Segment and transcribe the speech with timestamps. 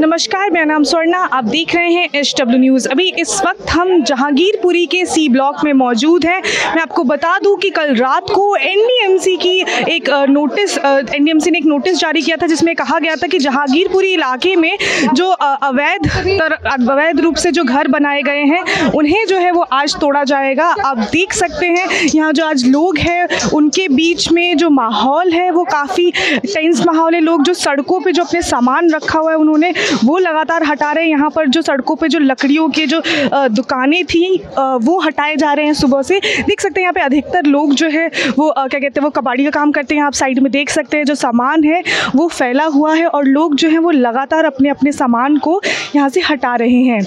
[0.00, 4.02] नमस्कार, मेरा नाम स्वर्णा, आप देख रहे हैं एच डब्ल्यू न्यूज़ अभी इस वक्त हम
[4.02, 6.40] जहांगीरपुरी के सी ब्लॉक में मौजूद हैं।
[6.74, 9.56] मैं आपको बता दूँ कि कल रात को एनडीएमसी की
[9.94, 14.12] एक नोटिस एनडीएमसी ने एक नोटिस जारी किया था, जिसमें कहा गया था कि जहांगीरपुरी
[14.12, 14.76] इलाके में
[15.14, 16.08] जो अवैध
[16.70, 20.74] अवैध रूप से जो घर बनाए गए हैं, उन्हें जो है वो आज तोड़ा जाएगा।
[20.84, 25.50] आप देख सकते हैं, यहाँ जो आज लोग हैं, उनके बीच में जो माहौल है,
[25.50, 29.36] वो काफ़ी टेंस माहौल है। लोग जो सड़कों पर जो अपने सामान रखा हुआ है,
[29.38, 29.72] उन्होंने
[30.04, 33.02] वो लगातार हटा रहे हैं। यहाँ पर जो सड़कों पर जो लकड़ियों के जो
[33.50, 37.46] दुकानें थी वो हटाए जा रहे हैं सुबह से। देख सकते हैं यहाँ पे अधिकतर
[37.46, 38.06] लोग जो है,
[38.38, 40.96] वो क्या कहते हैं, वो कबाड़ी का काम करते हैं। आप साइड में देख सकते
[40.96, 41.82] हैं जो सामान है,
[42.16, 45.60] वो फैला हुआ है और लोग जो है, वो लगातार अपने अपने सामान को
[45.96, 47.00] यहाँ से हटा रहे हैं।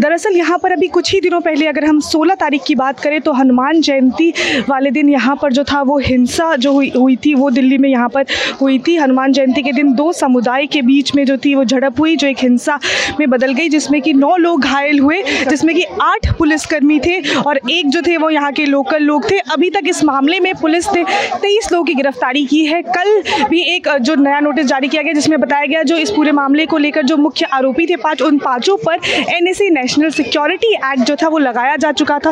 [0.00, 3.20] दरअसल यहाँ पर अभी कुछ ही दिनों पहले अगर हम 16 तारीख की बात करें
[3.20, 4.32] तो हनुमान जयंती
[4.68, 7.88] वाले दिन यहाँ पर जो था वो हिंसा जो हुई हुई थी वो दिल्ली में
[7.88, 8.26] यहाँ पर
[8.60, 12.00] हुई थी। हनुमान जयंती के दिन दो समुदाय के बीच में जो थी वो झड़प
[12.00, 12.78] हुई, जो एक हिंसा
[13.20, 17.60] में बदल गई, जिसमें कि नौ लोग घायल हुए, जिसमें कि आठ पुलिसकर्मी थे और
[17.70, 20.92] एक जो थे वो यहाँ के लोकल लोग थे। अभी तक इस मामले में पुलिस
[20.92, 21.04] ने
[21.34, 25.12] तेईस लोगों की गिरफ्तारी की है। कल भी एक, जो नया नोटिस जारी किया गया,
[25.12, 28.38] जिसमें बताया गया जो इस पूरे मामले को लेकर जो मुख्य आरोपी थे, पाँच, उन
[28.38, 28.98] पाँचों पर
[29.30, 32.30] एन नेशनल सिक्योरिटी एक्ट जो था वो लगाया जा चुका था।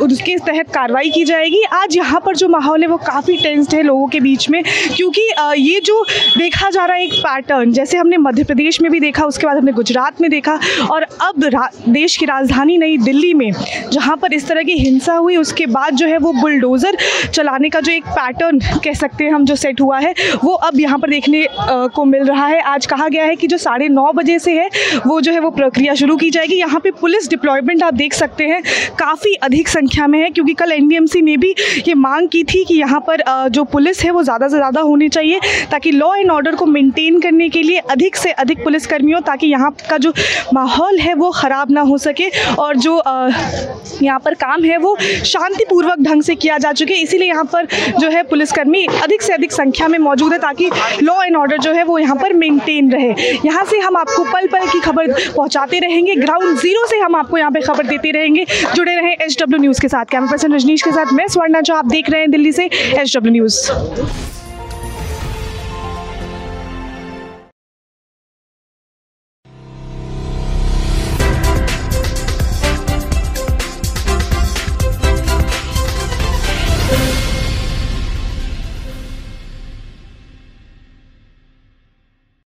[0.00, 3.82] उसके तहत कार्रवाई की जाएगी। आज यहाँ पर जो माहौल है वो काफ़ी टेंस्ड है
[3.82, 4.62] लोगों के बीच में,
[4.96, 6.02] क्योंकि ये जो
[6.38, 9.56] देखा जा रहा है एक पैटर्न जैसे हमने मध्य प्रदेश में भी देखा, उसके बाद
[9.56, 10.58] हमने गुजरात में देखा,
[10.90, 11.48] और अब
[11.88, 13.50] देश की राजधानी नई दिल्ली में,
[13.92, 16.96] जहाँ पर इस तरह की हिंसा हुई, उसके बाद जो है वो बुलडोज़र
[17.26, 20.80] चलाने का जो एक पैटर्न कह सकते हैं हम, जो सेट हुआ है, वो अब
[20.80, 21.46] यहाँ पर देखने
[21.94, 24.68] को मिल रहा है। आज कहा गया है कि जो साढ़े नौ बजे से है,
[25.06, 28.44] वो जो है वो प्रक्रिया शुरू की जाएगी। यहाँ पे पुलिस डिप्लॉयमेंट आप देख सकते
[28.46, 28.62] हैं,
[28.98, 31.54] काफ़ी अधिक संख्या में है, क्योंकि कल एनडीएमसी ने भी
[31.88, 35.08] ये मांग की थी कि यहाँ पर जो पुलिस है वो ज़्यादा से ज़्यादा होनी
[35.10, 39.46] चाहिए, ताकि लॉ एंड ऑर्डर को मेंटेन करने के लिए अधिक से अधिक पुलिसकर्मियों ताकि
[39.46, 40.12] यहाँ का जो
[40.54, 42.96] माहौल है वो ख़राब ना हो सके, और जो
[44.02, 47.66] यहाँ पर काम है वो शांतिपूर्वक ढंग से किया जा चुके, इसीलिए यहाँ पर
[47.98, 50.70] जो है पुलिसकर्मी अधिक से अधिक संख्या में मौजूद है, ताकि
[51.02, 54.46] लॉ एंड ऑर्डर जो है वो यहाँ पर मेंटेन रहे। यहाँ से हम आपको पल
[54.48, 58.46] पल की खबर पहुँचाते रहेंगे ग्राउंड ज़ीरो से हम आपको यहाँ पे खबर देते रहेंगे।
[58.74, 61.86] जुड़े रहे एच न्यूज़ के साथ। कैमरा पर्सन रजनीश के साथ। मैं स्वर्णा जो आप
[61.86, 64.29] देख रहे हैं दिल्ली से एच डब्ल्यू न्यूज़